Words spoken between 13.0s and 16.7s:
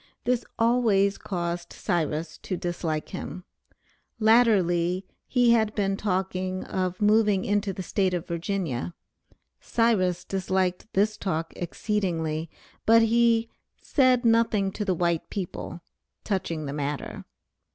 he "said nothing to the white people" touching